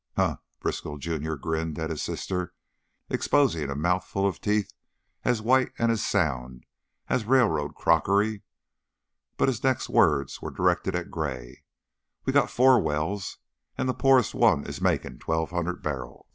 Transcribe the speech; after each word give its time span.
"Huh!" 0.17 0.37
Briskow, 0.59 0.97
junior, 0.97 1.35
grinned 1.37 1.77
at 1.77 1.91
his 1.91 2.01
sister, 2.01 2.55
exposing 3.07 3.69
a 3.69 3.75
mouth 3.75 4.03
full 4.03 4.25
of 4.25 4.41
teeth 4.41 4.73
as 5.23 5.43
white 5.43 5.73
and 5.77 5.91
as 5.91 6.03
sound 6.03 6.65
as 7.07 7.25
railroad 7.25 7.75
crockery, 7.75 8.41
but 9.37 9.47
his 9.47 9.63
next 9.63 9.89
words 9.89 10.41
were 10.41 10.49
directed 10.49 10.95
at 10.95 11.11
Gray: 11.11 11.65
"We 12.25 12.33
got 12.33 12.49
four 12.49 12.81
wells 12.81 13.37
and 13.77 13.87
the 13.87 13.93
p'orest 13.93 14.33
one 14.33 14.65
is 14.65 14.81
makin' 14.81 15.19
twelve 15.19 15.51
hundred 15.51 15.83
bar'l." 15.83 16.25